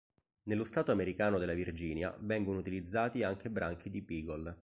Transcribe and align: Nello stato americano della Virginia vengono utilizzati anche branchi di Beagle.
Nello 0.45 0.65
stato 0.65 0.91
americano 0.91 1.37
della 1.37 1.53
Virginia 1.53 2.17
vengono 2.21 2.57
utilizzati 2.57 3.21
anche 3.21 3.51
branchi 3.51 3.91
di 3.91 4.01
Beagle. 4.01 4.57